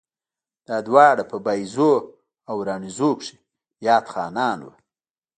دا 0.67 0.77
دواړه 0.87 1.23
پۀ 1.29 1.37
بائيزو 1.45 1.93
او 2.49 2.55
راڼېزو 2.67 3.11
کښې 3.19 3.35
ياد 3.87 4.05
خانان 4.13 4.59
وو 4.63 4.71